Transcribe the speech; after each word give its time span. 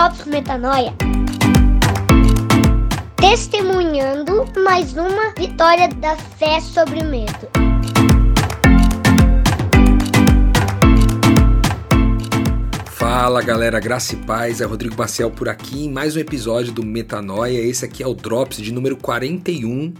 Drops 0.00 0.24
Metanoia. 0.24 0.94
Testemunhando 3.16 4.46
mais 4.64 4.96
uma 4.96 5.34
vitória 5.34 5.88
da 5.88 6.16
fé 6.16 6.58
sobre 6.58 7.00
o 7.00 7.04
medo. 7.04 7.50
Fala 12.86 13.42
galera, 13.42 13.78
graça 13.78 14.14
e 14.14 14.16
paz, 14.24 14.62
é 14.62 14.64
Rodrigo 14.64 14.96
Maciel 14.96 15.30
por 15.30 15.50
aqui 15.50 15.84
em 15.84 15.92
mais 15.92 16.16
um 16.16 16.20
episódio 16.20 16.72
do 16.72 16.82
Metanoia. 16.82 17.60
Esse 17.60 17.84
aqui 17.84 18.02
é 18.02 18.06
o 18.06 18.14
Drops 18.14 18.56
de 18.56 18.72
número 18.72 18.96
41 18.96 19.92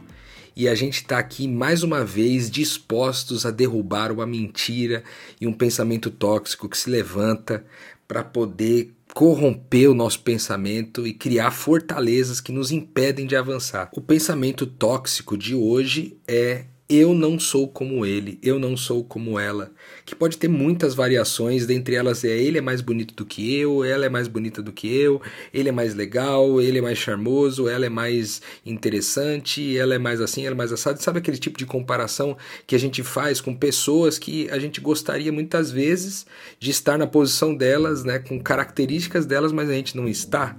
e 0.56 0.66
a 0.66 0.74
gente 0.74 0.94
está 0.94 1.18
aqui 1.18 1.46
mais 1.46 1.82
uma 1.82 2.02
vez 2.02 2.50
dispostos 2.50 3.44
a 3.44 3.50
derrubar 3.50 4.10
uma 4.10 4.26
mentira 4.26 5.04
e 5.38 5.46
um 5.46 5.52
pensamento 5.52 6.10
tóxico 6.10 6.70
que 6.70 6.78
se 6.78 6.88
levanta 6.88 7.66
para 8.08 8.24
poder 8.24 8.94
corromper 9.14 9.90
o 9.90 9.94
nosso 9.94 10.20
pensamento 10.20 11.06
e 11.06 11.12
criar 11.12 11.50
fortalezas 11.50 12.40
que 12.40 12.52
nos 12.52 12.70
impedem 12.70 13.26
de 13.26 13.36
avançar. 13.36 13.90
O 13.94 14.00
pensamento 14.00 14.66
tóxico 14.66 15.36
de 15.36 15.54
hoje 15.54 16.18
é 16.26 16.64
eu 16.90 17.14
não 17.14 17.38
sou 17.38 17.68
como 17.68 18.04
ele, 18.04 18.36
eu 18.42 18.58
não 18.58 18.76
sou 18.76 19.04
como 19.04 19.38
ela, 19.38 19.70
que 20.04 20.12
pode 20.12 20.36
ter 20.36 20.48
muitas 20.48 20.92
variações, 20.92 21.64
dentre 21.64 21.94
elas 21.94 22.24
é 22.24 22.36
ele 22.36 22.58
é 22.58 22.60
mais 22.60 22.80
bonito 22.80 23.14
do 23.14 23.24
que 23.24 23.54
eu, 23.54 23.84
ela 23.84 24.04
é 24.04 24.08
mais 24.08 24.26
bonita 24.26 24.60
do 24.60 24.72
que 24.72 24.92
eu, 24.92 25.22
ele 25.54 25.68
é 25.68 25.72
mais 25.72 25.94
legal, 25.94 26.60
ele 26.60 26.78
é 26.78 26.82
mais 26.82 26.98
charmoso, 26.98 27.68
ela 27.68 27.86
é 27.86 27.88
mais 27.88 28.42
interessante, 28.66 29.78
ela 29.78 29.94
é 29.94 29.98
mais 29.98 30.20
assim, 30.20 30.44
ela 30.44 30.56
é 30.56 30.58
mais 30.58 30.72
assado. 30.72 31.00
Sabe 31.00 31.20
aquele 31.20 31.38
tipo 31.38 31.56
de 31.56 31.64
comparação 31.64 32.36
que 32.66 32.74
a 32.74 32.78
gente 32.78 33.04
faz 33.04 33.40
com 33.40 33.54
pessoas 33.54 34.18
que 34.18 34.50
a 34.50 34.58
gente 34.58 34.80
gostaria 34.80 35.30
muitas 35.30 35.70
vezes 35.70 36.26
de 36.58 36.72
estar 36.72 36.98
na 36.98 37.06
posição 37.06 37.54
delas, 37.54 38.02
né, 38.02 38.18
com 38.18 38.40
características 38.40 39.26
delas, 39.26 39.52
mas 39.52 39.70
a 39.70 39.74
gente 39.74 39.96
não 39.96 40.08
está? 40.08 40.58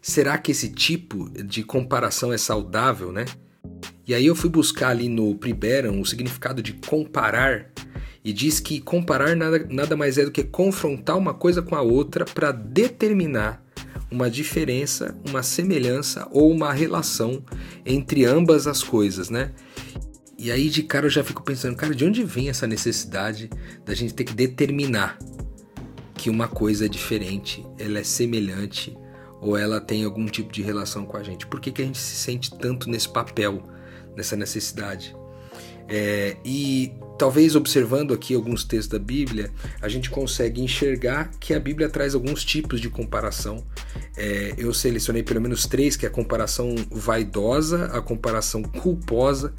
Será 0.00 0.36
que 0.38 0.50
esse 0.50 0.68
tipo 0.68 1.30
de 1.30 1.62
comparação 1.62 2.32
é 2.32 2.38
saudável, 2.38 3.12
né? 3.12 3.26
E 4.06 4.14
aí 4.14 4.26
eu 4.26 4.34
fui 4.34 4.50
buscar 4.50 4.88
ali 4.88 5.08
no 5.08 5.34
Priberam 5.36 6.00
o 6.00 6.06
significado 6.06 6.62
de 6.62 6.72
comparar 6.72 7.70
e 8.24 8.32
diz 8.32 8.60
que 8.60 8.80
comparar 8.80 9.36
nada, 9.36 9.66
nada 9.70 9.96
mais 9.96 10.18
é 10.18 10.24
do 10.24 10.30
que 10.30 10.44
confrontar 10.44 11.16
uma 11.16 11.34
coisa 11.34 11.62
com 11.62 11.74
a 11.74 11.82
outra 11.82 12.24
para 12.24 12.52
determinar 12.52 13.62
uma 14.10 14.30
diferença, 14.30 15.16
uma 15.28 15.42
semelhança 15.42 16.28
ou 16.30 16.50
uma 16.50 16.72
relação 16.72 17.42
entre 17.84 18.24
ambas 18.24 18.66
as 18.66 18.82
coisas, 18.82 19.30
né? 19.30 19.52
E 20.38 20.50
aí 20.50 20.68
de 20.68 20.82
cara 20.82 21.06
eu 21.06 21.10
já 21.10 21.24
fico 21.24 21.42
pensando, 21.42 21.76
cara, 21.76 21.94
de 21.94 22.04
onde 22.04 22.22
vem 22.24 22.48
essa 22.48 22.66
necessidade 22.66 23.48
da 23.84 23.94
gente 23.94 24.14
ter 24.14 24.24
que 24.24 24.34
determinar 24.34 25.18
que 26.14 26.28
uma 26.28 26.46
coisa 26.46 26.86
é 26.86 26.88
diferente, 26.88 27.64
ela 27.78 27.98
é 27.98 28.04
semelhante 28.04 28.96
ou 29.40 29.56
ela 29.56 29.80
tem 29.80 30.04
algum 30.04 30.26
tipo 30.26 30.52
de 30.52 30.62
relação 30.62 31.04
com 31.04 31.16
a 31.16 31.22
gente? 31.22 31.46
Por 31.46 31.60
que, 31.60 31.72
que 31.72 31.82
a 31.82 31.84
gente 31.84 31.98
se 31.98 32.14
sente 32.14 32.56
tanto 32.56 32.88
nesse 32.88 33.08
papel? 33.08 33.62
Nessa 34.16 34.36
necessidade. 34.36 35.14
É, 35.88 36.36
e 36.44 36.92
talvez 37.18 37.54
observando 37.54 38.14
aqui 38.14 38.34
alguns 38.34 38.64
textos 38.64 38.88
da 38.88 38.98
Bíblia, 38.98 39.50
a 39.80 39.88
gente 39.88 40.10
consegue 40.10 40.60
enxergar 40.62 41.30
que 41.38 41.54
a 41.54 41.60
Bíblia 41.60 41.88
traz 41.88 42.14
alguns 42.14 42.44
tipos 42.44 42.80
de 42.80 42.88
comparação. 42.88 43.64
É, 44.16 44.54
eu 44.56 44.72
selecionei 44.72 45.22
pelo 45.22 45.40
menos 45.40 45.66
três, 45.66 45.96
que 45.96 46.06
é 46.06 46.08
a 46.08 46.12
comparação 46.12 46.74
vaidosa, 46.90 47.86
a 47.86 48.00
comparação 48.00 48.62
culposa 48.62 49.54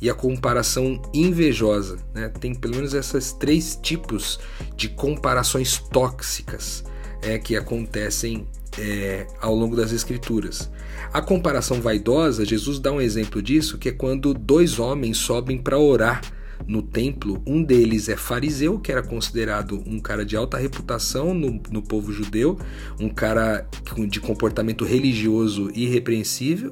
e 0.00 0.10
a 0.10 0.14
comparação 0.14 1.00
invejosa. 1.14 1.98
Né? 2.14 2.28
Tem 2.28 2.54
pelo 2.54 2.76
menos 2.76 2.94
esses 2.94 3.32
três 3.32 3.78
tipos 3.82 4.38
de 4.76 4.88
comparações 4.88 5.78
tóxicas 5.78 6.84
é, 7.22 7.38
que 7.38 7.56
acontecem 7.56 8.46
é, 8.78 9.26
ao 9.40 9.54
longo 9.54 9.74
das 9.74 9.92
Escrituras. 9.92 10.70
A 11.12 11.20
comparação 11.20 11.80
vaidosa, 11.80 12.44
Jesus 12.44 12.78
dá 12.78 12.92
um 12.92 13.00
exemplo 13.00 13.42
disso, 13.42 13.78
que 13.78 13.88
é 13.88 13.92
quando 13.92 14.34
dois 14.34 14.78
homens 14.78 15.18
sobem 15.18 15.58
para 15.58 15.78
orar 15.78 16.20
no 16.66 16.82
templo. 16.82 17.42
Um 17.46 17.62
deles 17.62 18.08
é 18.08 18.16
fariseu, 18.16 18.78
que 18.78 18.90
era 18.90 19.02
considerado 19.02 19.82
um 19.86 19.98
cara 19.98 20.24
de 20.24 20.36
alta 20.36 20.58
reputação 20.58 21.34
no, 21.34 21.60
no 21.70 21.82
povo 21.82 22.12
judeu, 22.12 22.58
um 23.00 23.08
cara 23.08 23.66
de 24.08 24.20
comportamento 24.20 24.84
religioso 24.84 25.70
irrepreensível, 25.74 26.70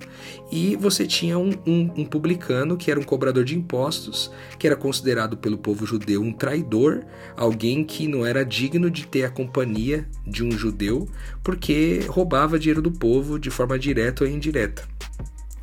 e 0.51 0.77
você 0.77 1.07
tinha 1.07 1.39
um, 1.39 1.51
um, 1.67 1.91
um 1.99 2.05
publicano, 2.05 2.77
que 2.77 2.91
era 2.91 3.01
um 3.01 3.05
cobrador 3.05 3.45
de 3.45 3.57
impostos, 3.57 4.31
que 4.59 4.67
era 4.67 4.77
considerado 4.77 5.37
pelo 5.37 5.59
povo 5.59 5.87
judeu 5.87 6.23
um 6.23 6.33
traidor, 6.33 7.05
alguém 7.37 7.85
que 7.85 8.07
não 8.07 8.25
era 8.25 8.45
digno 8.45 8.91
de 8.91 9.07
ter 9.07 9.25
a 9.25 9.31
companhia 9.31 10.07
de 10.27 10.45
um 10.45 10.51
judeu, 10.51 11.09
porque 11.43 12.01
roubava 12.09 12.59
dinheiro 12.59 12.83
do 12.83 12.91
povo 12.91 13.39
de 13.39 13.51
forma 13.51 13.79
direta 13.79 14.25
ou 14.25 14.31
indireta. 14.31 14.83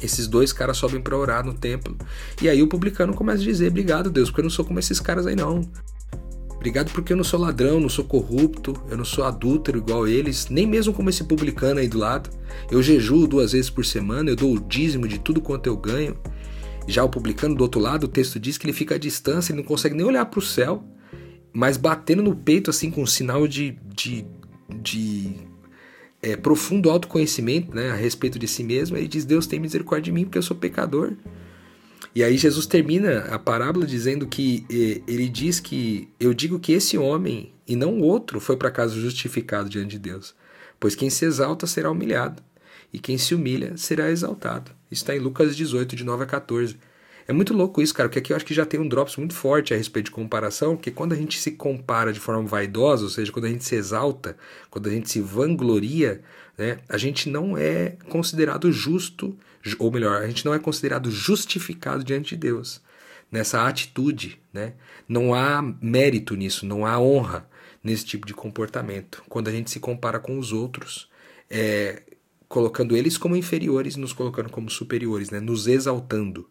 Esses 0.03 0.27
dois 0.27 0.51
caras 0.51 0.77
sobem 0.77 1.01
para 1.01 1.17
orar 1.17 1.45
no 1.45 1.53
templo. 1.53 1.97
E 2.41 2.49
aí 2.49 2.61
o 2.61 2.67
publicano 2.67 3.13
começa 3.13 3.41
a 3.41 3.45
dizer: 3.45 3.69
Obrigado, 3.69 4.11
Deus, 4.11 4.29
porque 4.29 4.41
eu 4.41 4.43
não 4.43 4.51
sou 4.51 4.65
como 4.65 4.79
esses 4.79 4.99
caras 4.99 5.25
aí, 5.25 5.35
não. 5.35 5.61
Obrigado 6.63 6.91
porque 6.93 7.11
eu 7.11 7.17
não 7.17 7.25
sou 7.25 7.39
ladrão, 7.39 7.79
não 7.79 7.89
sou 7.89 8.05
corrupto, 8.05 8.73
eu 8.89 8.95
não 8.95 9.03
sou 9.03 9.25
adúltero 9.25 9.77
igual 9.77 10.07
eles, 10.07 10.47
nem 10.47 10.65
mesmo 10.65 10.93
como 10.93 11.09
esse 11.09 11.23
publicano 11.25 11.81
aí 11.81 11.89
do 11.89 11.97
lado. 11.97 12.29
Eu 12.71 12.81
jejuo 12.81 13.27
duas 13.27 13.51
vezes 13.51 13.69
por 13.69 13.83
semana, 13.85 14.29
eu 14.29 14.35
dou 14.35 14.53
o 14.53 14.59
dízimo 14.59 15.05
de 15.05 15.19
tudo 15.19 15.41
quanto 15.41 15.67
eu 15.67 15.75
ganho. 15.75 16.15
Já 16.87 17.03
o 17.03 17.09
publicano 17.09 17.53
do 17.53 17.61
outro 17.61 17.81
lado, 17.81 18.05
o 18.05 18.07
texto 18.07 18.39
diz 18.39 18.57
que 18.57 18.65
ele 18.65 18.73
fica 18.73 18.95
à 18.95 18.97
distância, 18.97 19.51
ele 19.51 19.61
não 19.61 19.67
consegue 19.67 19.95
nem 19.95 20.05
olhar 20.05 20.25
para 20.25 20.39
o 20.39 20.41
céu, 20.41 20.83
mas 21.51 21.75
batendo 21.75 22.23
no 22.23 22.35
peito 22.35 22.69
assim 22.69 22.89
com 22.89 23.03
um 23.03 23.07
sinal 23.07 23.45
de, 23.45 23.77
de, 23.93 24.25
de 24.81 25.35
é, 26.23 26.37
profundo 26.37 26.89
autoconhecimento 26.89 27.75
né, 27.75 27.91
a 27.91 27.95
respeito 27.95 28.39
de 28.39 28.47
si 28.47 28.63
mesmo, 28.63 28.95
ele 28.95 29.07
diz: 29.07 29.25
Deus 29.25 29.45
tem 29.45 29.59
misericórdia 29.59 30.05
de 30.05 30.11
mim 30.11 30.23
porque 30.23 30.37
eu 30.37 30.43
sou 30.43 30.55
pecador. 30.55 31.13
E 32.15 32.23
aí 32.23 32.37
Jesus 32.37 32.65
termina 32.65 33.25
a 33.25 33.39
parábola 33.39 33.85
dizendo 33.85 34.27
que 34.27 34.65
ele 35.07 35.27
diz 35.27 35.59
que 35.59 36.07
eu 36.19 36.33
digo 36.33 36.59
que 36.59 36.71
esse 36.71 36.95
homem 36.97 37.51
e 37.67 37.75
não 37.75 37.99
outro 37.99 38.39
foi 38.39 38.55
para 38.55 38.69
casa 38.69 38.93
justificado 38.93 39.67
diante 39.67 39.91
de 39.91 39.99
Deus, 39.99 40.35
pois 40.79 40.95
quem 40.95 41.09
se 41.09 41.25
exalta 41.25 41.65
será 41.65 41.89
humilhado 41.89 42.41
e 42.93 42.99
quem 42.99 43.17
se 43.17 43.33
humilha 43.33 43.75
será 43.77 44.11
exaltado. 44.11 44.71
Isso 44.91 45.01
está 45.01 45.15
em 45.15 45.19
Lucas 45.19 45.55
18 45.55 45.95
de 45.95 46.03
9 46.03 46.23
a 46.23 46.27
14. 46.27 46.77
É 47.27 47.33
muito 47.33 47.53
louco 47.53 47.81
isso, 47.81 47.93
cara, 47.93 48.09
porque 48.09 48.19
aqui 48.19 48.33
eu 48.33 48.37
acho 48.37 48.45
que 48.45 48.53
já 48.53 48.65
tem 48.65 48.79
um 48.79 48.87
drops 48.87 49.15
muito 49.15 49.33
forte 49.33 49.73
a 49.73 49.77
respeito 49.77 50.07
de 50.07 50.11
comparação, 50.11 50.75
porque 50.75 50.91
quando 50.91 51.13
a 51.13 51.15
gente 51.15 51.39
se 51.39 51.51
compara 51.51 52.11
de 52.11 52.19
forma 52.19 52.43
vaidosa, 52.43 53.03
ou 53.03 53.09
seja, 53.09 53.31
quando 53.31 53.45
a 53.45 53.49
gente 53.49 53.63
se 53.63 53.75
exalta, 53.75 54.35
quando 54.69 54.87
a 54.87 54.91
gente 54.91 55.09
se 55.09 55.21
vangloria, 55.21 56.21
né, 56.57 56.79
a 56.89 56.97
gente 56.97 57.29
não 57.29 57.57
é 57.57 57.95
considerado 58.09 58.71
justo, 58.71 59.37
ou 59.79 59.91
melhor, 59.91 60.21
a 60.21 60.27
gente 60.27 60.45
não 60.45 60.53
é 60.53 60.59
considerado 60.59 61.09
justificado 61.09 62.03
diante 62.03 62.35
de 62.35 62.41
Deus 62.41 62.81
nessa 63.33 63.67
atitude, 63.67 64.39
né? 64.53 64.73
Não 65.09 65.33
há 65.33 65.59
mérito 65.81 66.35
nisso, 66.35 66.67
não 66.67 66.85
há 66.85 66.99
honra 66.99 67.49
nesse 67.83 68.05
tipo 68.05 68.27
de 68.27 68.33
comportamento. 68.33 69.23
Quando 69.27 69.47
a 69.47 69.51
gente 69.51 69.71
se 69.71 69.79
compara 69.79 70.19
com 70.19 70.37
os 70.37 70.53
outros, 70.53 71.09
é, 71.49 72.03
colocando 72.47 72.95
eles 72.95 73.17
como 73.17 73.35
inferiores, 73.35 73.95
nos 73.95 74.13
colocando 74.13 74.49
como 74.51 74.69
superiores, 74.69 75.31
né? 75.31 75.39
Nos 75.39 75.65
exaltando. 75.65 76.47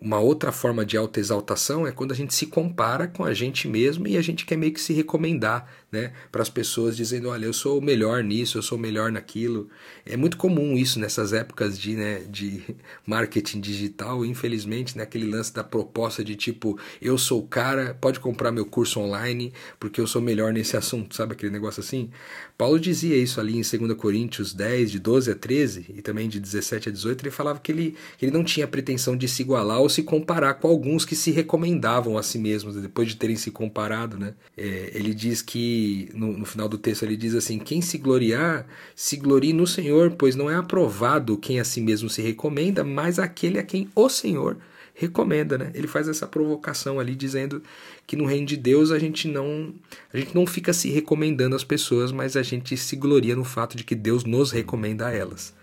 Uma 0.00 0.18
outra 0.18 0.50
forma 0.50 0.84
de 0.84 0.96
autoexaltação 0.96 1.86
é 1.86 1.92
quando 1.92 2.12
a 2.12 2.14
gente 2.14 2.34
se 2.34 2.46
compara 2.46 3.06
com 3.06 3.22
a 3.22 3.34
gente 3.34 3.68
mesmo 3.68 4.08
e 4.08 4.16
a 4.16 4.22
gente 4.22 4.46
quer 4.46 4.56
meio 4.56 4.72
que 4.72 4.80
se 4.80 4.94
recomendar 4.94 5.68
né, 5.92 6.12
para 6.30 6.40
as 6.40 6.48
pessoas, 6.48 6.96
dizendo: 6.96 7.28
olha, 7.28 7.44
eu 7.44 7.52
sou 7.52 7.78
o 7.78 7.82
melhor 7.82 8.22
nisso, 8.22 8.56
eu 8.56 8.62
sou 8.62 8.78
o 8.78 8.80
melhor 8.80 9.10
naquilo. 9.10 9.68
É 10.06 10.16
muito 10.16 10.36
comum 10.36 10.76
isso 10.76 10.98
nessas 11.00 11.32
épocas 11.32 11.78
de, 11.78 11.96
né, 11.96 12.20
de 12.30 12.62
marketing 13.06 13.60
digital, 13.60 14.24
infelizmente, 14.24 14.96
né, 14.96 15.06
lance 15.30 15.52
da 15.52 15.64
proposta 15.64 16.24
de 16.24 16.36
tipo: 16.36 16.78
eu 17.02 17.18
sou 17.18 17.40
o 17.40 17.46
cara, 17.46 17.96
pode 18.00 18.20
comprar 18.20 18.52
meu 18.52 18.64
curso 18.64 19.00
online 19.00 19.52
porque 19.78 20.00
eu 20.00 20.06
sou 20.06 20.22
melhor 20.22 20.52
nesse 20.52 20.76
assunto, 20.76 21.14
sabe 21.14 21.32
aquele 21.32 21.52
negócio 21.52 21.80
assim? 21.80 22.10
Paulo 22.56 22.78
dizia 22.78 23.16
isso 23.16 23.40
ali 23.40 23.56
em 23.56 23.62
2 23.62 23.94
Coríntios 23.98 24.52
10, 24.52 24.90
de 24.90 24.98
12 24.98 25.30
a 25.30 25.34
13 25.34 25.86
e 25.96 26.02
também 26.02 26.28
de 26.28 26.38
17 26.38 26.88
a 26.88 26.92
18. 26.92 27.22
Ele 27.22 27.30
falava 27.30 27.58
que 27.58 27.72
ele, 27.72 27.96
que 28.18 28.26
ele 28.26 28.32
não 28.32 28.44
tinha 28.44 28.68
pretensão 28.68 29.16
de 29.16 29.26
se 29.26 29.42
igualar 29.42 29.80
se 29.90 30.02
comparar 30.02 30.54
com 30.54 30.68
alguns 30.68 31.04
que 31.04 31.14
se 31.14 31.30
recomendavam 31.30 32.16
a 32.16 32.22
si 32.22 32.38
mesmos 32.38 32.76
depois 32.76 33.08
de 33.08 33.16
terem 33.16 33.36
se 33.36 33.50
comparado. 33.50 34.16
Né? 34.16 34.32
É, 34.56 34.92
ele 34.94 35.12
diz 35.12 35.42
que 35.42 36.08
no, 36.14 36.38
no, 36.38 36.46
final 36.46 36.68
do 36.68 36.78
texto, 36.78 37.02
ele 37.02 37.16
diz 37.16 37.34
assim: 37.34 37.58
Quem 37.58 37.82
se 37.82 37.98
gloriar, 37.98 38.66
se 38.96 39.16
glorie 39.16 39.52
no 39.52 39.66
Senhor, 39.66 40.12
pois 40.12 40.34
não 40.34 40.50
é 40.50 40.54
aprovado 40.54 41.36
quem 41.36 41.60
a 41.60 41.64
si 41.64 41.80
mesmo 41.80 42.08
se 42.08 42.22
recomenda, 42.22 42.82
mas 42.82 43.18
aquele 43.18 43.58
a 43.58 43.62
quem 43.62 43.88
o 43.94 44.08
Senhor 44.08 44.56
recomenda, 45.00 45.56
né? 45.56 45.70
Ele 45.74 45.86
faz 45.86 46.08
essa 46.08 46.26
provocação 46.26 47.00
ali 47.00 47.14
dizendo 47.14 47.62
que 48.06 48.16
no 48.16 48.26
reino 48.26 48.46
de 48.46 48.56
Deus 48.56 48.90
a 48.90 48.98
gente 48.98 49.26
não 49.26 49.72
a 50.12 50.18
gente 50.18 50.34
não 50.34 50.46
fica 50.46 50.72
se 50.72 50.90
recomendando 50.90 51.56
às 51.56 51.64
pessoas, 51.64 52.12
mas 52.12 52.36
a 52.36 52.42
gente 52.42 52.76
se 52.76 52.96
gloria 52.96 53.34
no 53.34 53.44
fato 53.44 53.76
de 53.76 53.84
que 53.84 53.94
Deus 53.94 54.24
nos 54.24 54.50
recomenda 54.50 55.06
a 55.06 55.12
elas. 55.12 55.54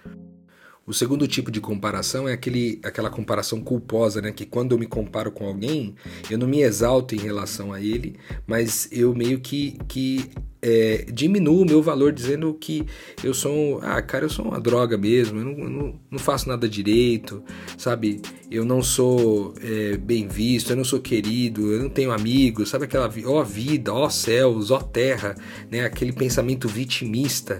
O 0.87 0.93
segundo 0.93 1.27
tipo 1.27 1.51
de 1.51 1.59
comparação 1.59 2.29
é 2.29 2.33
aquele, 2.33 2.79
aquela 2.81 3.09
comparação 3.09 3.59
culposa, 3.61 4.21
né? 4.21 4.31
Que 4.31 4.45
quando 4.45 4.71
eu 4.71 4.79
me 4.79 4.87
comparo 4.87 5.29
com 5.33 5.45
alguém, 5.45 5.93
eu 6.31 6.37
não 6.37 6.47
me 6.47 6.61
exalto 6.61 7.13
em 7.13 7.17
relação 7.17 7.73
a 7.73 7.81
ele, 7.81 8.15
mas 8.47 8.87
eu 8.89 9.13
meio 9.13 9.41
que, 9.41 9.77
que 9.85 10.31
é, 10.61 11.05
diminuo 11.11 11.61
o 11.61 11.65
meu 11.65 11.81
valor 11.81 12.11
dizendo 12.11 12.53
que 12.53 12.85
eu 13.23 13.33
sou, 13.33 13.79
ah, 13.83 14.01
cara, 14.01 14.25
eu 14.25 14.29
sou 14.29 14.45
uma 14.45 14.59
droga 14.59 14.97
mesmo, 14.97 15.39
eu 15.39 15.45
não, 15.45 15.69
não, 15.69 15.99
não 16.11 16.19
faço 16.19 16.49
nada 16.49 16.67
direito, 16.67 17.43
sabe? 17.77 18.21
Eu 18.49 18.65
não 18.65 18.81
sou 18.81 19.53
é, 19.61 19.97
bem 19.97 20.27
visto, 20.27 20.71
eu 20.71 20.75
não 20.75 20.83
sou 20.83 20.99
querido, 20.99 21.71
eu 21.71 21.81
não 21.81 21.89
tenho 21.89 22.11
amigos, 22.11 22.69
sabe 22.69 22.85
aquela, 22.85 23.11
ó 23.25 23.43
vida, 23.43 23.93
ó 23.93 24.09
céus, 24.09 24.71
ó 24.71 24.79
terra, 24.79 25.35
né? 25.69 25.85
Aquele 25.85 26.11
pensamento 26.11 26.67
vitimista. 26.67 27.59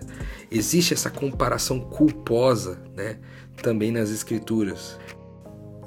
Existe 0.50 0.94
essa 0.94 1.10
comparação 1.10 1.80
culposa, 1.80 2.82
né? 2.96 3.20
Também 3.62 3.92
nas 3.92 4.10
escrituras. 4.10 4.98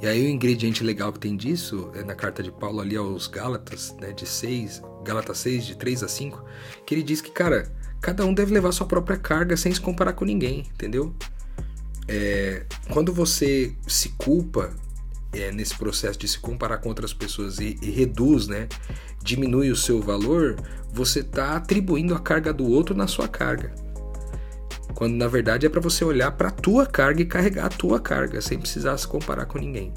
E 0.03 0.07
aí 0.07 0.25
o 0.25 0.29
ingrediente 0.31 0.83
legal 0.83 1.13
que 1.13 1.19
tem 1.19 1.37
disso 1.37 1.91
é 1.95 2.03
na 2.03 2.15
carta 2.15 2.43
de 2.43 2.51
Paulo 2.51 2.81
ali 2.81 2.97
aos 2.97 3.27
Gálatas, 3.27 3.95
né, 4.01 4.13
de 4.13 4.27
6, 4.27 4.83
Gálatas 5.05 5.39
6, 5.39 5.67
de 5.67 5.77
3 5.77 6.03
a 6.03 6.09
5, 6.09 6.45
que 6.87 6.95
ele 6.95 7.03
diz 7.03 7.21
que, 7.21 7.31
cara, 7.31 7.71
cada 8.01 8.25
um 8.25 8.35
deve 8.35 8.53
levar 8.53 8.73
sua 8.73 8.87
própria 8.87 9.17
carga 9.17 9.57
sem 9.57 9.73
se 9.73 9.81
comparar 9.81 10.13
com 10.13 10.25
ninguém, 10.25 10.67
entendeu? 10.75 11.15
É, 12.09 12.65
quando 12.91 13.13
você 13.13 13.75
se 13.87 14.11
culpa 14.11 14.75
é, 15.33 15.53
nesse 15.53 15.77
processo 15.77 16.19
de 16.19 16.27
se 16.27 16.39
comparar 16.39 16.79
com 16.79 16.89
outras 16.89 17.13
pessoas 17.13 17.59
e, 17.59 17.79
e 17.81 17.91
reduz, 17.91 18.49
né, 18.49 18.69
diminui 19.23 19.71
o 19.71 19.77
seu 19.77 20.01
valor, 20.01 20.57
você 20.93 21.21
está 21.21 21.57
atribuindo 21.57 22.15
a 22.15 22.19
carga 22.19 22.53
do 22.53 22.67
outro 22.67 22.97
na 22.97 23.07
sua 23.07 23.29
carga. 23.29 23.73
Quando 24.95 25.15
na 25.15 25.29
verdade 25.29 25.67
é 25.67 25.69
para 25.69 25.81
você 25.81 26.05
olhar 26.05 26.33
para 26.33 26.49
a 26.49 26.53
tua 26.53 26.85
carga 26.85 27.23
e 27.23 27.27
carregar 27.27 27.67
a 27.67 27.69
tua 27.69 28.01
carga, 28.01 28.41
sem 28.41 28.59
precisar 28.59 28.97
se 28.99 29.07
comparar 29.07 29.47
com 29.47 29.59
ninguém. 29.59 29.95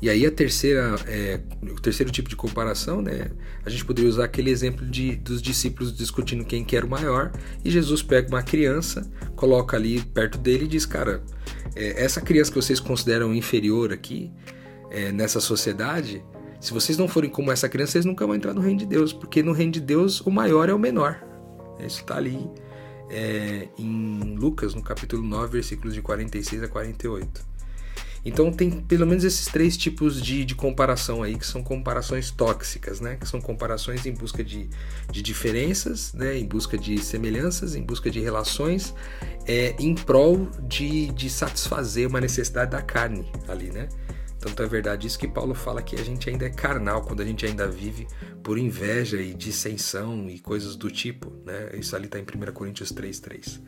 E 0.00 0.10
aí 0.10 0.26
a 0.26 0.30
terceira, 0.30 0.94
é, 1.06 1.40
o 1.62 1.80
terceiro 1.80 2.12
tipo 2.12 2.28
de 2.28 2.36
comparação, 2.36 3.00
né? 3.00 3.30
A 3.64 3.70
gente 3.70 3.84
poderia 3.84 4.10
usar 4.10 4.24
aquele 4.24 4.50
exemplo 4.50 4.86
de, 4.86 5.16
dos 5.16 5.40
discípulos 5.40 5.96
discutindo 5.96 6.44
quem 6.44 6.64
que 6.64 6.76
era 6.76 6.84
o 6.84 6.88
maior, 6.88 7.32
e 7.64 7.70
Jesus 7.70 8.02
pega 8.02 8.28
uma 8.28 8.42
criança, 8.42 9.10
coloca 9.34 9.76
ali 9.76 10.02
perto 10.02 10.36
dele 10.36 10.66
e 10.66 10.68
diz, 10.68 10.84
cara, 10.84 11.22
é, 11.74 12.04
essa 12.04 12.20
criança 12.20 12.50
que 12.50 12.56
vocês 12.56 12.78
consideram 12.78 13.34
inferior 13.34 13.92
aqui, 13.92 14.30
é, 14.90 15.10
nessa 15.12 15.40
sociedade, 15.40 16.22
se 16.60 16.72
vocês 16.72 16.98
não 16.98 17.08
forem 17.08 17.30
como 17.30 17.50
essa 17.50 17.68
criança, 17.68 17.92
vocês 17.92 18.04
nunca 18.04 18.26
vão 18.26 18.34
entrar 18.34 18.52
no 18.52 18.60
reino 18.60 18.78
de 18.78 18.86
Deus, 18.86 19.12
porque 19.12 19.42
no 19.42 19.52
reino 19.52 19.72
de 19.72 19.80
Deus 19.80 20.20
o 20.20 20.30
maior 20.30 20.68
é 20.68 20.74
o 20.74 20.78
menor. 20.78 21.22
Isso 21.80 22.00
está 22.00 22.16
ali 22.16 22.48
é, 23.10 23.68
em 23.78 24.36
Lucas, 24.36 24.74
no 24.74 24.82
capítulo 24.82 25.22
9, 25.22 25.52
versículos 25.52 25.94
de 25.94 26.02
46 26.02 26.62
a 26.62 26.68
48. 26.68 27.55
Então 28.26 28.50
tem 28.50 28.68
pelo 28.72 29.06
menos 29.06 29.22
esses 29.22 29.46
três 29.46 29.76
tipos 29.76 30.20
de, 30.20 30.44
de 30.44 30.52
comparação 30.52 31.22
aí, 31.22 31.38
que 31.38 31.46
são 31.46 31.62
comparações 31.62 32.28
tóxicas, 32.28 33.00
né? 33.00 33.14
Que 33.14 33.26
são 33.26 33.40
comparações 33.40 34.04
em 34.04 34.12
busca 34.12 34.42
de, 34.42 34.68
de 35.08 35.22
diferenças, 35.22 36.12
né? 36.12 36.36
Em 36.36 36.44
busca 36.44 36.76
de 36.76 36.98
semelhanças, 36.98 37.76
em 37.76 37.82
busca 37.84 38.10
de 38.10 38.18
relações, 38.18 38.92
é, 39.46 39.76
em 39.78 39.94
prol 39.94 40.48
de, 40.64 41.06
de 41.12 41.30
satisfazer 41.30 42.08
uma 42.08 42.20
necessidade 42.20 42.72
da 42.72 42.82
carne 42.82 43.30
ali, 43.46 43.70
né? 43.70 43.88
Tanto 44.40 44.60
é 44.60 44.66
verdade 44.66 45.06
isso 45.06 45.18
que 45.18 45.28
Paulo 45.28 45.54
fala 45.54 45.80
que 45.80 45.94
a 45.94 46.02
gente 46.02 46.28
ainda 46.28 46.46
é 46.46 46.50
carnal 46.50 47.02
quando 47.02 47.22
a 47.22 47.24
gente 47.24 47.46
ainda 47.46 47.68
vive 47.68 48.08
por 48.42 48.58
inveja 48.58 49.20
e 49.20 49.34
dissensão 49.34 50.28
e 50.28 50.40
coisas 50.40 50.74
do 50.74 50.90
tipo, 50.90 51.32
né? 51.44 51.70
Isso 51.74 51.94
ali 51.94 52.06
está 52.06 52.18
em 52.18 52.22
1 52.22 52.52
Coríntios 52.52 52.92
3,3. 52.92 53.60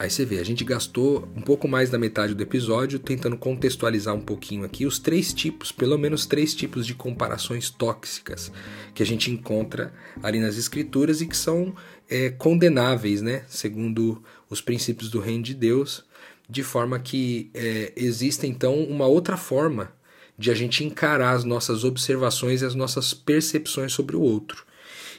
Aí 0.00 0.08
você 0.08 0.24
vê, 0.24 0.38
a 0.38 0.44
gente 0.44 0.62
gastou 0.62 1.28
um 1.34 1.42
pouco 1.42 1.66
mais 1.66 1.90
da 1.90 1.98
metade 1.98 2.32
do 2.32 2.40
episódio 2.40 3.00
tentando 3.00 3.36
contextualizar 3.36 4.14
um 4.14 4.20
pouquinho 4.20 4.64
aqui 4.64 4.86
os 4.86 5.00
três 5.00 5.34
tipos, 5.34 5.72
pelo 5.72 5.98
menos 5.98 6.24
três 6.24 6.54
tipos 6.54 6.86
de 6.86 6.94
comparações 6.94 7.68
tóxicas 7.68 8.52
que 8.94 9.02
a 9.02 9.06
gente 9.06 9.28
encontra 9.28 9.92
ali 10.22 10.38
nas 10.38 10.56
escrituras 10.56 11.20
e 11.20 11.26
que 11.26 11.36
são 11.36 11.74
é, 12.08 12.30
condenáveis, 12.30 13.22
né? 13.22 13.42
Segundo 13.48 14.22
os 14.48 14.60
princípios 14.60 15.10
do 15.10 15.18
reino 15.18 15.42
de 15.42 15.52
Deus, 15.52 16.04
de 16.48 16.62
forma 16.62 17.00
que 17.00 17.50
é, 17.52 17.92
existe 17.96 18.46
então 18.46 18.80
uma 18.84 19.08
outra 19.08 19.36
forma 19.36 19.92
de 20.38 20.52
a 20.52 20.54
gente 20.54 20.84
encarar 20.84 21.32
as 21.32 21.42
nossas 21.42 21.82
observações 21.82 22.62
e 22.62 22.64
as 22.64 22.76
nossas 22.76 23.12
percepções 23.12 23.92
sobre 23.92 24.14
o 24.14 24.20
outro. 24.20 24.64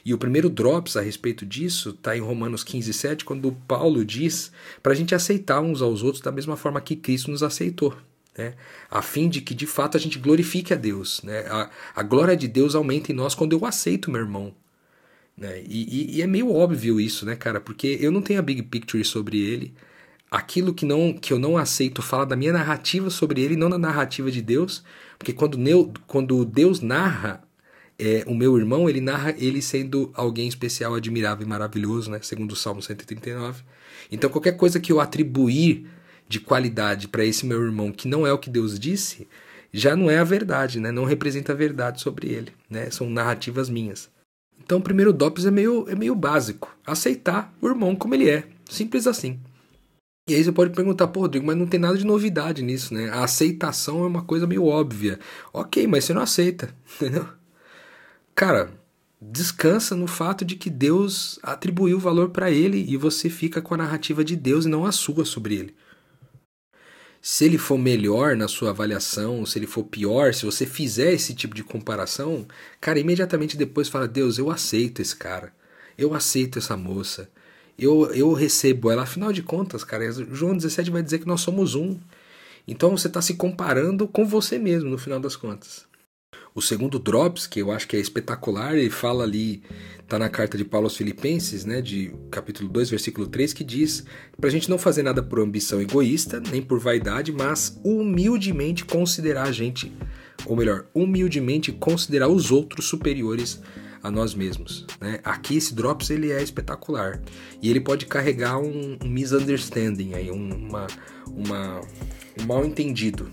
E 0.04 0.14
o 0.14 0.18
primeiro 0.18 0.48
drops 0.48 0.96
a 0.96 1.00
respeito 1.00 1.44
disso 1.44 1.90
está 1.90 2.16
em 2.16 2.20
Romanos 2.20 2.64
15, 2.64 2.92
7, 2.92 3.24
quando 3.24 3.52
Paulo 3.68 4.04
diz 4.04 4.50
para 4.82 4.92
a 4.92 4.96
gente 4.96 5.14
aceitar 5.14 5.60
uns 5.60 5.82
aos 5.82 6.02
outros 6.02 6.22
da 6.22 6.32
mesma 6.32 6.56
forma 6.56 6.80
que 6.80 6.96
Cristo 6.96 7.30
nos 7.30 7.42
aceitou. 7.42 7.96
Né? 8.36 8.54
A 8.90 9.02
fim 9.02 9.28
de 9.28 9.40
que 9.40 9.54
de 9.54 9.66
fato 9.66 9.96
a 9.96 10.00
gente 10.00 10.18
glorifique 10.18 10.72
a 10.72 10.76
Deus. 10.76 11.22
Né? 11.22 11.40
A, 11.48 11.70
a 11.94 12.02
glória 12.02 12.36
de 12.36 12.48
Deus 12.48 12.74
aumenta 12.74 13.12
em 13.12 13.14
nós 13.14 13.34
quando 13.34 13.52
eu 13.52 13.64
aceito 13.66 14.10
meu 14.10 14.20
irmão. 14.20 14.54
Né? 15.36 15.62
E, 15.66 16.12
e, 16.12 16.16
e 16.16 16.22
é 16.22 16.26
meio 16.26 16.52
óbvio 16.52 17.00
isso, 17.00 17.24
né, 17.24 17.36
cara? 17.36 17.60
Porque 17.60 17.98
eu 18.00 18.10
não 18.10 18.22
tenho 18.22 18.38
a 18.38 18.42
big 18.42 18.62
picture 18.62 19.04
sobre 19.04 19.38
ele. 19.38 19.74
Aquilo 20.30 20.72
que, 20.72 20.86
não, 20.86 21.12
que 21.12 21.32
eu 21.32 21.38
não 21.38 21.56
aceito 21.56 22.02
fala 22.02 22.24
da 22.24 22.36
minha 22.36 22.52
narrativa 22.52 23.10
sobre 23.10 23.42
ele, 23.42 23.56
não 23.56 23.68
da 23.68 23.78
narrativa 23.78 24.30
de 24.30 24.40
Deus. 24.40 24.84
Porque 25.18 25.32
quando, 25.32 25.58
quando 26.06 26.44
Deus 26.44 26.80
narra 26.80 27.42
é, 28.00 28.24
o 28.26 28.34
meu 28.34 28.56
irmão, 28.56 28.88
ele 28.88 29.00
narra 29.00 29.34
ele 29.36 29.60
sendo 29.60 30.10
alguém 30.14 30.48
especial, 30.48 30.94
admirável 30.94 31.46
e 31.46 31.48
maravilhoso, 31.48 32.10
né? 32.10 32.18
Segundo 32.22 32.52
o 32.52 32.56
Salmo 32.56 32.80
139. 32.80 33.62
Então, 34.10 34.30
qualquer 34.30 34.56
coisa 34.56 34.80
que 34.80 34.90
eu 34.90 35.00
atribuir 35.00 35.86
de 36.26 36.40
qualidade 36.40 37.08
para 37.08 37.24
esse 37.24 37.44
meu 37.44 37.62
irmão 37.62 37.92
que 37.92 38.08
não 38.08 38.26
é 38.26 38.32
o 38.32 38.38
que 38.38 38.48
Deus 38.48 38.78
disse, 38.78 39.28
já 39.72 39.94
não 39.94 40.10
é 40.10 40.18
a 40.18 40.24
verdade, 40.24 40.80
né? 40.80 40.90
Não 40.90 41.04
representa 41.04 41.52
a 41.52 41.56
verdade 41.56 42.00
sobre 42.00 42.28
ele, 42.28 42.52
né? 42.70 42.90
São 42.90 43.10
narrativas 43.10 43.68
minhas. 43.68 44.08
Então, 44.58 44.78
o 44.78 44.82
primeiro 44.82 45.12
DOPS 45.12 45.44
é 45.44 45.50
meio, 45.50 45.86
é 45.88 45.94
meio 45.94 46.14
básico. 46.14 46.74
Aceitar 46.86 47.52
o 47.60 47.68
irmão 47.68 47.94
como 47.94 48.14
ele 48.14 48.30
é. 48.30 48.44
Simples 48.68 49.06
assim. 49.06 49.38
E 50.28 50.34
aí 50.34 50.44
você 50.44 50.52
pode 50.52 50.72
perguntar, 50.72 51.08
pô, 51.08 51.20
Rodrigo, 51.20 51.44
mas 51.44 51.56
não 51.56 51.66
tem 51.66 51.80
nada 51.80 51.98
de 51.98 52.06
novidade 52.06 52.62
nisso, 52.62 52.94
né? 52.94 53.10
A 53.10 53.24
aceitação 53.24 54.04
é 54.04 54.06
uma 54.06 54.22
coisa 54.22 54.46
meio 54.46 54.64
óbvia. 54.64 55.18
Ok, 55.52 55.86
mas 55.86 56.04
você 56.04 56.14
não 56.14 56.22
aceita, 56.22 56.74
entendeu? 56.96 57.26
Cara, 58.34 58.72
descansa 59.20 59.94
no 59.94 60.06
fato 60.06 60.44
de 60.44 60.56
que 60.56 60.70
Deus 60.70 61.38
atribuiu 61.42 61.98
valor 61.98 62.30
para 62.30 62.50
ele 62.50 62.84
e 62.88 62.96
você 62.96 63.28
fica 63.28 63.60
com 63.60 63.74
a 63.74 63.78
narrativa 63.78 64.24
de 64.24 64.34
Deus 64.34 64.64
e 64.64 64.68
não 64.68 64.84
a 64.86 64.92
sua 64.92 65.24
sobre 65.24 65.56
ele. 65.56 65.74
Se 67.22 67.44
ele 67.44 67.58
for 67.58 67.78
melhor 67.78 68.34
na 68.34 68.48
sua 68.48 68.70
avaliação, 68.70 69.44
se 69.44 69.58
ele 69.58 69.66
for 69.66 69.84
pior, 69.84 70.32
se 70.32 70.46
você 70.46 70.64
fizer 70.64 71.12
esse 71.12 71.34
tipo 71.34 71.54
de 71.54 71.62
comparação, 71.62 72.46
cara, 72.80 72.98
imediatamente 72.98 73.58
depois 73.58 73.88
fala: 73.88 74.08
Deus, 74.08 74.38
eu 74.38 74.50
aceito 74.50 75.02
esse 75.02 75.14
cara, 75.14 75.52
eu 75.98 76.14
aceito 76.14 76.58
essa 76.58 76.78
moça, 76.78 77.30
eu, 77.78 78.10
eu 78.14 78.32
recebo 78.32 78.90
ela. 78.90 79.02
Afinal 79.02 79.34
de 79.34 79.42
contas, 79.42 79.84
cara, 79.84 80.10
João 80.10 80.56
17 80.56 80.90
vai 80.90 81.02
dizer 81.02 81.18
que 81.18 81.26
nós 81.26 81.42
somos 81.42 81.74
um. 81.74 81.98
Então 82.66 82.96
você 82.96 83.08
está 83.08 83.20
se 83.20 83.34
comparando 83.34 84.08
com 84.08 84.24
você 84.24 84.58
mesmo 84.58 84.88
no 84.88 84.96
final 84.96 85.20
das 85.20 85.36
contas. 85.36 85.89
O 86.54 86.60
segundo 86.60 86.98
Drops, 86.98 87.46
que 87.46 87.60
eu 87.60 87.70
acho 87.70 87.86
que 87.86 87.96
é 87.96 88.00
espetacular, 88.00 88.76
ele 88.76 88.90
fala 88.90 89.22
ali, 89.22 89.62
tá 90.08 90.18
na 90.18 90.28
carta 90.28 90.58
de 90.58 90.64
Paulo 90.64 90.86
aos 90.86 90.96
Filipenses, 90.96 91.64
né, 91.64 91.80
de 91.80 92.12
capítulo 92.30 92.68
2, 92.68 92.90
versículo 92.90 93.28
3, 93.28 93.52
que 93.52 93.62
diz 93.62 94.04
para 94.36 94.48
a 94.48 94.50
gente 94.50 94.68
não 94.68 94.76
fazer 94.78 95.04
nada 95.04 95.22
por 95.22 95.38
ambição 95.38 95.80
egoísta, 95.80 96.42
nem 96.50 96.60
por 96.60 96.80
vaidade, 96.80 97.30
mas 97.30 97.80
humildemente 97.84 98.84
considerar 98.84 99.44
a 99.44 99.52
gente, 99.52 99.92
ou 100.44 100.56
melhor, 100.56 100.86
humildemente 100.92 101.70
considerar 101.70 102.28
os 102.28 102.50
outros 102.50 102.86
superiores 102.86 103.60
a 104.02 104.10
nós 104.10 104.34
mesmos. 104.34 104.86
Né? 105.00 105.20
Aqui 105.22 105.56
esse 105.56 105.74
Drops 105.74 106.10
ele 106.10 106.32
é 106.32 106.42
espetacular 106.42 107.20
e 107.62 107.70
ele 107.70 107.80
pode 107.80 108.06
carregar 108.06 108.58
um, 108.58 108.98
um 109.04 109.08
misunderstanding, 109.08 110.14
aí, 110.14 110.30
uma, 110.30 110.86
uma, 111.28 111.80
um 112.40 112.46
mal 112.46 112.64
entendido. 112.64 113.28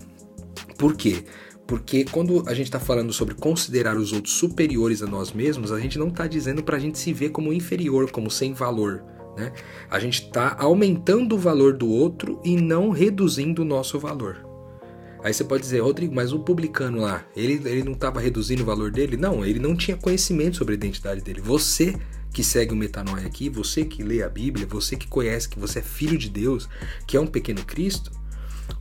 Por 0.76 0.94
quê? 0.94 1.24
Porque 1.68 2.06
quando 2.06 2.42
a 2.46 2.54
gente 2.54 2.68
está 2.68 2.80
falando 2.80 3.12
sobre 3.12 3.34
considerar 3.34 3.98
os 3.98 4.10
outros 4.10 4.32
superiores 4.32 5.02
a 5.02 5.06
nós 5.06 5.34
mesmos, 5.34 5.70
a 5.70 5.78
gente 5.78 5.98
não 5.98 6.08
está 6.08 6.26
dizendo 6.26 6.62
para 6.62 6.78
a 6.78 6.80
gente 6.80 6.98
se 6.98 7.12
ver 7.12 7.28
como 7.28 7.52
inferior, 7.52 8.10
como 8.10 8.30
sem 8.30 8.54
valor. 8.54 9.04
Né? 9.36 9.52
A 9.90 9.98
gente 9.98 10.22
está 10.22 10.56
aumentando 10.58 11.36
o 11.36 11.38
valor 11.38 11.76
do 11.76 11.86
outro 11.86 12.40
e 12.42 12.56
não 12.56 12.88
reduzindo 12.88 13.60
o 13.60 13.66
nosso 13.66 13.98
valor. 13.98 14.48
Aí 15.22 15.34
você 15.34 15.44
pode 15.44 15.62
dizer, 15.62 15.80
Rodrigo, 15.80 16.14
mas 16.14 16.32
o 16.32 16.38
publicano 16.38 17.02
lá, 17.02 17.26
ele, 17.36 17.60
ele 17.68 17.84
não 17.84 17.92
estava 17.92 18.18
reduzindo 18.18 18.62
o 18.62 18.66
valor 18.66 18.90
dele? 18.90 19.18
Não, 19.18 19.44
ele 19.44 19.58
não 19.58 19.76
tinha 19.76 19.96
conhecimento 19.96 20.56
sobre 20.56 20.72
a 20.72 20.76
identidade 20.76 21.20
dele. 21.20 21.42
Você 21.42 21.94
que 22.32 22.42
segue 22.42 22.72
o 22.72 22.76
Metanoia 22.76 23.26
aqui, 23.26 23.50
você 23.50 23.84
que 23.84 24.02
lê 24.02 24.22
a 24.22 24.28
Bíblia, 24.28 24.66
você 24.66 24.96
que 24.96 25.06
conhece 25.06 25.48
que 25.48 25.58
você 25.58 25.80
é 25.80 25.82
filho 25.82 26.16
de 26.16 26.30
Deus, 26.30 26.66
que 27.06 27.16
é 27.16 27.20
um 27.20 27.26
pequeno 27.26 27.62
Cristo, 27.64 28.10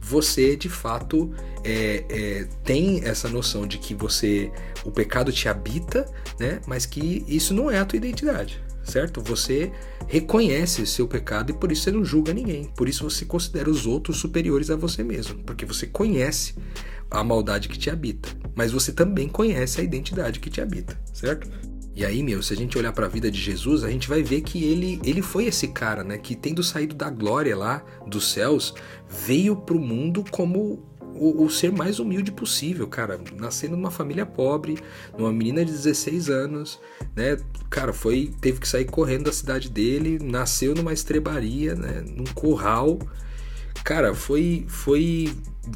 você 0.01 0.55
de 0.55 0.69
fato 0.69 1.31
é, 1.63 2.03
é, 2.09 2.47
tem 2.63 3.03
essa 3.03 3.27
noção 3.27 3.67
de 3.67 3.77
que 3.77 3.93
você 3.93 4.51
o 4.85 4.91
pecado 4.91 5.31
te 5.31 5.49
habita, 5.49 6.09
né? 6.39 6.61
Mas 6.65 6.85
que 6.85 7.25
isso 7.27 7.53
não 7.53 7.69
é 7.69 7.77
a 7.77 7.85
tua 7.85 7.97
identidade, 7.97 8.61
certo? 8.83 9.21
Você 9.21 9.71
reconhece 10.07 10.85
seu 10.85 11.07
pecado 11.07 11.51
e 11.51 11.53
por 11.53 11.71
isso 11.71 11.83
você 11.83 11.91
não 11.91 12.05
julga 12.05 12.33
ninguém. 12.33 12.65
Por 12.75 12.87
isso 12.87 13.03
você 13.03 13.25
considera 13.25 13.69
os 13.69 13.85
outros 13.85 14.17
superiores 14.17 14.69
a 14.69 14.75
você 14.75 15.03
mesmo, 15.03 15.43
porque 15.43 15.65
você 15.65 15.87
conhece 15.87 16.55
a 17.09 17.23
maldade 17.23 17.69
que 17.69 17.77
te 17.77 17.89
habita, 17.89 18.29
mas 18.55 18.71
você 18.71 18.91
também 18.91 19.27
conhece 19.27 19.79
a 19.79 19.83
identidade 19.83 20.39
que 20.39 20.49
te 20.49 20.61
habita, 20.61 20.99
certo? 21.13 21.49
E 21.97 22.05
aí, 22.05 22.21
meu, 22.21 22.43
se 22.43 22.53
a 22.53 22.55
gente 22.55 22.77
olhar 22.77 22.93
para 22.93 23.07
a 23.07 23.09
vida 23.09 23.31
de 23.31 23.41
Jesus, 23.41 23.83
a 23.83 23.89
gente 23.89 24.07
vai 24.07 24.21
ver 24.21 24.41
que 24.41 24.63
ele, 24.63 25.01
ele 25.03 25.23
foi 25.23 25.45
esse 25.45 25.69
cara, 25.69 26.03
né, 26.03 26.19
que 26.19 26.35
tendo 26.35 26.61
saído 26.61 26.93
da 26.93 27.09
glória 27.09 27.57
lá 27.57 27.83
dos 28.05 28.31
céus, 28.31 28.75
veio 29.09 29.55
pro 29.55 29.79
mundo 29.79 30.23
como 30.29 30.85
o, 31.01 31.43
o, 31.43 31.49
ser 31.49 31.71
mais 31.71 31.97
humilde 31.97 32.31
possível, 32.31 32.87
cara. 32.87 33.19
Nascendo 33.35 33.75
numa 33.75 33.89
família 33.89 34.27
pobre, 34.27 34.77
numa 35.17 35.33
menina 35.33 35.65
de 35.65 35.71
16 35.71 36.29
anos, 36.29 36.79
né? 37.15 37.39
Cara, 37.67 37.91
foi 37.91 38.31
teve 38.39 38.59
que 38.59 38.67
sair 38.67 38.85
correndo 38.85 39.23
da 39.23 39.31
cidade 39.31 39.67
dele, 39.67 40.19
nasceu 40.21 40.75
numa 40.75 40.93
estrebaria, 40.93 41.73
né? 41.73 42.03
Num 42.05 42.25
curral. 42.25 42.99
Cara, 43.83 44.13
foi 44.13 44.65
foi 44.67 45.33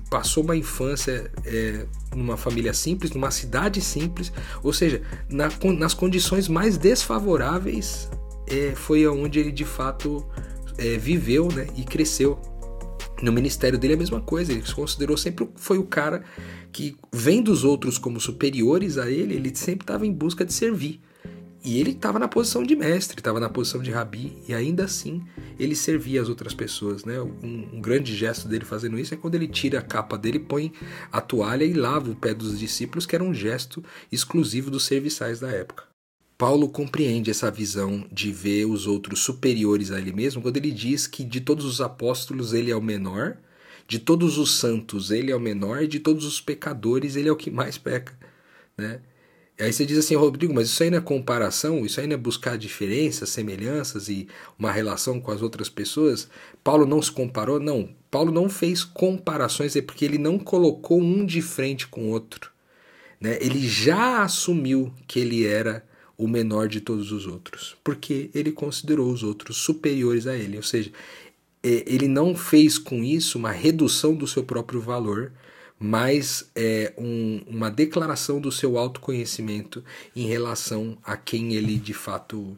passou 0.09 0.43
uma 0.43 0.55
infância 0.55 1.31
é, 1.45 1.85
numa 2.15 2.37
família 2.37 2.73
simples, 2.73 3.11
numa 3.11 3.31
cidade 3.31 3.81
simples, 3.81 4.31
ou 4.63 4.73
seja, 4.73 5.01
na, 5.29 5.49
nas 5.77 5.93
condições 5.93 6.47
mais 6.47 6.77
desfavoráveis, 6.77 8.09
é, 8.47 8.73
foi 8.75 9.07
onde 9.07 9.39
ele 9.39 9.51
de 9.51 9.65
fato 9.65 10.25
é, 10.77 10.97
viveu 10.97 11.47
né, 11.51 11.67
e 11.75 11.83
cresceu. 11.83 12.39
No 13.21 13.31
ministério 13.31 13.77
dele 13.77 13.93
é 13.93 13.95
a 13.95 13.99
mesma 13.99 14.19
coisa, 14.19 14.51
ele 14.51 14.65
se 14.65 14.73
considerou 14.73 15.15
sempre 15.15 15.47
foi 15.55 15.77
o 15.77 15.83
cara 15.83 16.23
que, 16.71 16.95
vendo 17.13 17.51
os 17.51 17.63
outros 17.63 17.97
como 17.97 18.19
superiores 18.19 18.97
a 18.97 19.09
ele, 19.09 19.35
ele 19.35 19.55
sempre 19.55 19.83
estava 19.83 20.05
em 20.05 20.11
busca 20.11 20.43
de 20.43 20.53
servir. 20.53 20.99
E 21.63 21.79
ele 21.79 21.91
estava 21.91 22.17
na 22.17 22.27
posição 22.27 22.63
de 22.63 22.75
mestre, 22.75 23.19
estava 23.19 23.39
na 23.39 23.47
posição 23.47 23.83
de 23.83 23.91
rabi, 23.91 24.35
e 24.47 24.53
ainda 24.53 24.85
assim 24.85 25.23
ele 25.59 25.75
servia 25.75 26.19
as 26.19 26.27
outras 26.27 26.55
pessoas. 26.55 27.05
Né? 27.05 27.21
Um, 27.21 27.69
um, 27.73 27.81
grande 27.81 28.15
gesto 28.15 28.47
dele 28.47 28.65
fazendo 28.65 28.97
isso 28.97 29.13
é 29.13 29.17
quando 29.17 29.35
ele 29.35 29.47
tira 29.47 29.79
a 29.79 29.83
capa 29.83 30.17
dele, 30.17 30.39
põe 30.39 30.73
a 31.11 31.21
toalha 31.21 31.63
e 31.63 31.73
lava 31.73 32.09
o 32.09 32.15
pé 32.15 32.33
dos 32.33 32.57
discípulos, 32.57 33.05
que 33.05 33.15
era 33.15 33.23
um 33.23 33.33
gesto 33.33 33.83
exclusivo 34.11 34.71
dos 34.71 34.85
serviçais 34.85 35.39
da 35.39 35.49
época. 35.49 35.83
Paulo 36.35 36.67
compreende 36.67 37.29
essa 37.29 37.51
visão 37.51 38.07
de 38.11 38.31
ver 38.31 38.65
os 38.65 38.87
outros 38.87 39.19
superiores 39.19 39.91
a 39.91 39.99
ele 39.99 40.11
mesmo 40.11 40.41
quando 40.41 40.57
ele 40.57 40.71
diz 40.71 41.05
que 41.05 41.23
de 41.23 41.39
todos 41.39 41.63
os 41.65 41.79
apóstolos 41.79 42.51
ele 42.51 42.71
é 42.71 42.75
o 42.75 42.81
menor, 42.81 43.37
de 43.87 43.99
todos 43.99 44.39
os 44.39 44.57
santos 44.57 45.11
ele 45.11 45.31
é 45.31 45.35
o 45.35 45.39
menor, 45.39 45.83
e 45.83 45.87
de 45.87 45.99
todos 45.99 46.25
os 46.25 46.41
pecadores 46.41 47.15
ele 47.15 47.29
é 47.29 47.31
o 47.31 47.35
que 47.35 47.51
mais 47.51 47.77
peca. 47.77 48.17
Né? 48.75 49.01
Aí 49.59 49.71
você 49.71 49.85
diz 49.85 49.97
assim, 49.97 50.15
Rodrigo, 50.15 50.53
mas 50.53 50.69
isso 50.69 50.81
aí 50.81 50.89
não 50.89 50.97
é 50.97 51.01
comparação, 51.01 51.85
isso 51.85 51.99
aí 51.99 52.07
não 52.07 52.15
é 52.15 52.17
buscar 52.17 52.57
diferenças, 52.57 53.29
semelhanças 53.29 54.09
e 54.09 54.27
uma 54.57 54.71
relação 54.71 55.19
com 55.19 55.31
as 55.31 55.41
outras 55.41 55.69
pessoas? 55.69 56.27
Paulo 56.63 56.85
não 56.85 57.01
se 57.01 57.11
comparou? 57.11 57.59
Não. 57.59 57.89
Paulo 58.09 58.31
não 58.31 58.49
fez 58.49 58.83
comparações, 58.83 59.75
é 59.75 59.81
porque 59.81 60.03
ele 60.03 60.17
não 60.17 60.39
colocou 60.39 60.99
um 60.99 61.25
de 61.25 61.41
frente 61.41 61.87
com 61.87 62.05
o 62.05 62.09
outro. 62.09 62.51
Né? 63.19 63.37
Ele 63.39 63.67
já 63.67 64.23
assumiu 64.23 64.91
que 65.07 65.19
ele 65.19 65.45
era 65.45 65.85
o 66.17 66.27
menor 66.27 66.67
de 66.67 66.81
todos 66.81 67.11
os 67.11 67.27
outros, 67.27 67.75
porque 67.83 68.29
ele 68.33 68.51
considerou 68.51 69.11
os 69.11 69.23
outros 69.23 69.57
superiores 69.57 70.27
a 70.27 70.35
ele. 70.35 70.57
Ou 70.57 70.63
seja, 70.63 70.91
é, 71.63 71.83
ele 71.85 72.07
não 72.07 72.35
fez 72.35 72.77
com 72.77 73.03
isso 73.03 73.37
uma 73.37 73.51
redução 73.51 74.15
do 74.15 74.27
seu 74.27 74.43
próprio 74.43 74.81
valor, 74.81 75.31
mas 75.83 76.51
é 76.55 76.93
um, 76.95 77.41
uma 77.47 77.71
declaração 77.71 78.39
do 78.39 78.51
seu 78.51 78.77
autoconhecimento 78.77 79.83
em 80.15 80.27
relação 80.27 80.95
a 81.03 81.17
quem 81.17 81.55
ele 81.55 81.79
de 81.79 81.91
fato 81.91 82.55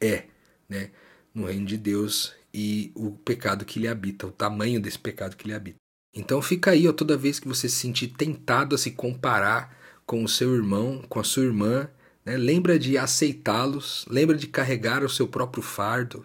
é, 0.00 0.26
né, 0.68 0.90
no 1.34 1.46
reino 1.46 1.66
de 1.66 1.76
Deus 1.76 2.32
e 2.54 2.92
o 2.94 3.10
pecado 3.10 3.64
que 3.64 3.80
lhe 3.80 3.88
habita, 3.88 4.28
o 4.28 4.30
tamanho 4.30 4.80
desse 4.80 4.98
pecado 4.98 5.36
que 5.36 5.48
lhe 5.48 5.52
habita. 5.52 5.78
Então 6.14 6.40
fica 6.40 6.70
aí, 6.70 6.86
ó, 6.86 6.92
toda 6.92 7.16
vez 7.16 7.40
que 7.40 7.48
você 7.48 7.68
se 7.68 7.74
sentir 7.74 8.08
tentado 8.08 8.76
a 8.76 8.78
se 8.78 8.92
comparar 8.92 9.76
com 10.06 10.22
o 10.22 10.28
seu 10.28 10.54
irmão, 10.54 11.04
com 11.08 11.18
a 11.18 11.24
sua 11.24 11.42
irmã, 11.42 11.88
né, 12.24 12.36
lembra 12.36 12.78
de 12.78 12.96
aceitá-los, 12.96 14.06
lembra 14.08 14.36
de 14.36 14.46
carregar 14.46 15.02
o 15.02 15.08
seu 15.08 15.26
próprio 15.26 15.64
fardo, 15.64 16.24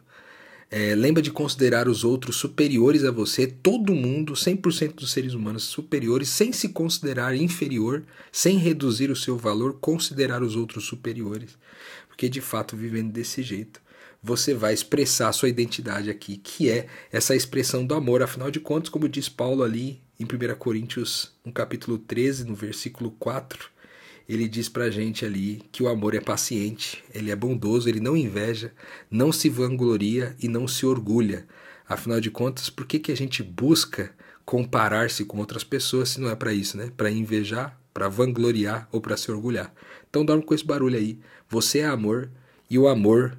é, 0.77 0.94
lembra 0.94 1.24
de 1.24 1.32
considerar 1.32 1.88
os 1.88 2.03
outros 2.03 2.36
superiores 2.36 3.05
a 3.05 3.12
você, 3.12 3.48
todo 3.48 3.96
mundo, 3.96 4.34
100% 4.34 4.96
dos 4.96 5.13
seres 5.13 5.34
humanos 5.34 5.63
superiores, 5.63 6.27
sem 6.27 6.51
se 6.51 6.67
considerar 6.67 7.34
inferior, 7.34 8.03
sem 8.29 8.58
reduzir 8.58 9.10
o 9.10 9.15
seu 9.15 9.38
valor, 9.38 9.77
considerar 9.79 10.44
os 10.44 10.58
outros 10.58 10.84
superiores. 10.84 11.58
Porque 12.10 12.27
de 12.27 12.41
fato, 12.41 12.75
vivendo 12.75 13.13
desse 13.13 13.41
jeito, 13.41 13.82
você 14.22 14.53
vai 14.53 14.74
expressar 14.74 15.29
a 15.29 15.32
sua 15.32 15.48
identidade 15.48 16.10
aqui, 16.10 16.36
que 16.36 16.70
é 16.70 16.88
essa 17.10 17.34
expressão 17.34 17.86
do 17.86 17.96
amor. 17.96 18.22
Afinal 18.22 18.51
de 18.51 18.60
contas, 18.60 18.89
como 18.89 19.08
diz 19.08 19.29
Paulo 19.29 19.63
ali 19.63 20.01
em 20.20 20.25
1 20.25 20.55
Coríntios, 20.58 21.32
no 21.46 21.53
capítulo 21.53 21.98
13, 21.98 22.44
no 22.44 22.53
versículo 22.53 23.12
4, 23.12 23.70
ele 24.27 24.48
diz 24.48 24.67
pra 24.67 24.89
gente 24.89 25.25
ali 25.25 25.62
que 25.72 25.84
o 25.84 25.88
amor 25.88 26.15
é 26.15 26.20
paciente, 26.20 27.03
ele 27.13 27.32
é 27.32 27.36
bondoso, 27.36 27.88
ele 27.88 28.00
não 28.00 28.17
inveja, 28.17 28.74
não 29.10 29.32
se 29.32 29.50
vangloria 29.50 30.36
e 30.41 30.48
não 30.48 30.67
se 30.67 30.86
orgulha. 30.86 31.46
Afinal 31.88 32.20
de 32.20 32.32
contas, 32.32 32.70
por 32.70 32.86
que, 32.86 32.98
que 32.98 33.12
a 33.12 33.17
gente 33.17 33.44
busca 33.44 34.12
comparar-se 34.44 35.25
com 35.25 35.38
outras 35.38 35.63
pessoas 35.63 36.10
se 36.10 36.22
não 36.22 36.29
é 36.29 36.36
para 36.36 36.53
isso, 36.53 36.77
né? 36.77 36.91
Para 36.96 37.12
invejar, 37.12 37.79
para 37.94 38.10
vangloriar 38.10 38.88
ou 38.91 39.00
para 39.00 39.17
se 39.17 39.32
orgulhar. 39.32 39.74
Então 40.10 40.25
dorme 40.25 40.44
com 40.44 40.53
esse 40.53 40.65
barulho 40.65 40.98
aí. 40.98 41.20
Você 41.50 41.79
é 41.79 41.86
amor 41.86 42.29
e 42.70 42.77
o 42.77 42.88
amor 42.88 43.38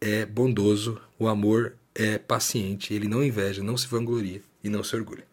é 0.00 0.24
bondoso, 0.26 1.00
o 1.18 1.28
amor 1.28 1.74
é 1.94 2.18
paciente, 2.18 2.94
ele 2.94 3.06
não 3.06 3.22
inveja, 3.22 3.62
não 3.62 3.76
se 3.76 3.86
vangloria 3.86 4.40
e 4.64 4.68
não 4.68 4.82
se 4.82 4.96
orgulha. 4.96 5.24